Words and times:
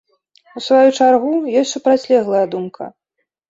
У 0.59 0.63
сваю 0.67 0.87
чаргу, 1.01 1.35
ёсць 1.61 1.73
супрацьлеглая 1.77 2.43
думка. 2.57 2.91